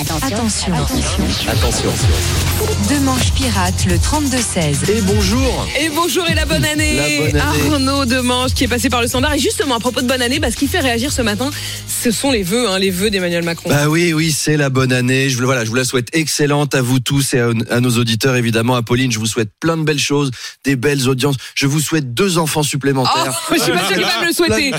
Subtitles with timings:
[0.00, 0.72] Attention.
[1.48, 1.90] Attention.
[2.88, 4.90] Deux manches pirates, le 32-16.
[4.90, 6.94] Et bonjour Et bonjour et la bonne année,
[7.32, 7.70] La bonne année.
[7.72, 9.34] Arnaud Demange qui est passé par le standard.
[9.34, 11.50] Et justement, à propos de bonne année, bah, ce qui fait réagir ce matin,
[12.02, 13.68] ce sont les vœux, hein, les vœux d'Emmanuel Macron.
[13.70, 15.28] Bah oui, oui, c'est la bonne année.
[15.30, 17.90] Je, vous- voilà, je vous la souhaite excellente à vous tous et à, à nos
[17.98, 18.76] auditeurs, évidemment.
[18.76, 20.30] Apolline, je vous souhaite plein de belles choses,
[20.64, 21.36] des belles audiences.
[21.56, 23.40] Je vous souhaite deux enfants Oh, supplémentaires.
[23.50, 24.70] je suis pas sûre qu'il va me le souhaiter.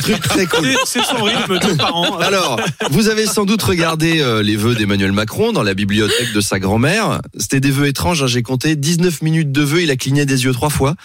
[0.50, 0.76] Cool.
[0.86, 2.18] C'est son rythme de parents.
[2.20, 2.60] Alors,
[2.92, 6.60] vous avez sans doute regardé euh, les vœux d'Emmanuel Macron dans la bibliothèque de sa
[6.60, 7.22] grand-mère.
[7.38, 10.46] C'était des vœux étranges, hein, j'ai compté 19 minutes de vœux, il a cligné des
[10.46, 10.96] yeux trois fois.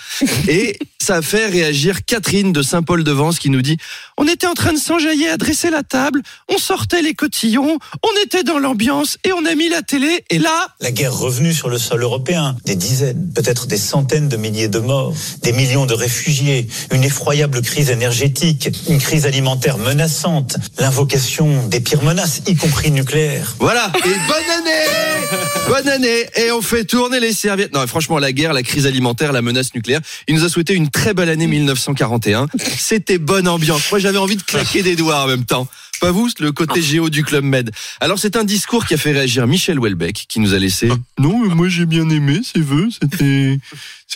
[0.48, 3.76] Et ça a fait réagir Catherine de Saint-Paul-de-Vence qui nous dit
[4.16, 8.24] «On était en train de s'enjailler à dresser la table, on sortait les cotillons, on
[8.24, 10.24] était dans l'ambiance et on a mis la télé.
[10.30, 10.68] Et là...
[10.80, 14.78] La guerre revenue sur le sol européen, des dizaines, peut-être des centaines de milliers de
[14.78, 15.12] morts,
[15.42, 22.02] des millions de réfugiés, une effroyable crise énergétique, une crise alimentaire menaçante, l'invocation des pires
[22.02, 23.54] menaces, y compris nucléaires.
[23.58, 27.72] Voilà, et bonne année Bonne année Et on fait tourner les serviettes.
[27.72, 30.00] Non, franchement, la guerre, la crise alimentaire, la menace nucléaire.
[30.28, 32.48] Il nous a souhaité une très belle année 1941.
[32.78, 33.90] C'était bonne ambiance.
[33.90, 35.68] Moi, j'avais envie de claquer des doigts en même temps.
[36.00, 37.70] Pas vous, le côté géo du Club Med.
[38.00, 40.88] Alors, c'est un discours qui a fait réagir Michel Houellebecq, qui nous a laissé...
[41.18, 42.88] Non, mais moi, j'ai bien aimé ces vœux.
[42.90, 43.58] C'était...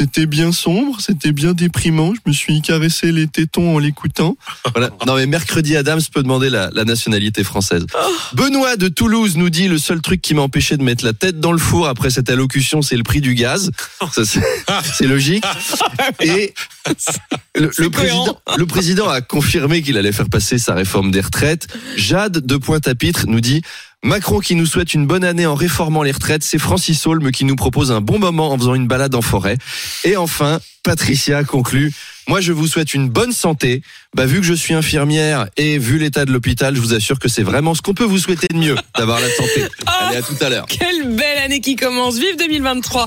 [0.00, 2.12] C'était bien sombre, c'était bien déprimant.
[2.14, 4.36] Je me suis caressé les tétons en l'écoutant.
[4.72, 4.91] Voilà.
[5.08, 7.84] Non mais mercredi Adams peut demander la, la nationalité française.
[8.32, 11.41] Benoît de Toulouse nous dit le seul truc qui m'a empêché de mettre la tête
[11.41, 13.70] dans le four après cette allocution, c'est le prix du gaz.
[14.12, 14.41] C'est-
[14.94, 15.44] c'est logique.
[16.20, 16.54] Et
[17.56, 21.66] le, le président, le président a confirmé qu'il allait faire passer sa réforme des retraites.
[21.96, 23.62] Jade de Pointe-à-Pitre nous dit
[24.04, 27.44] Macron qui nous souhaite une bonne année en réformant les retraites, c'est Francis Holm qui
[27.44, 29.58] nous propose un bon moment en faisant une balade en forêt.
[30.04, 31.92] Et enfin, Patricia conclut
[32.28, 33.80] moi, je vous souhaite une bonne santé.
[34.14, 37.26] Bah, vu que je suis infirmière et vu l'état de l'hôpital, je vous assure que
[37.26, 39.64] c'est vraiment ce qu'on peut vous souhaiter de mieux, d'avoir la santé.
[39.86, 40.66] Allez, à tout à l'heure.
[40.66, 42.19] Quelle belle année qui commence.
[42.19, 43.06] Vive 2023.